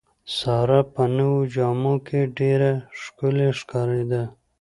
ساره 0.37 0.79
په 0.93 1.03
نوو 1.17 1.39
جامو 1.55 1.95
کې 2.07 2.21
ډېره 2.37 2.71
ښکلې 3.01 3.49
ښکارېده. 3.59 4.23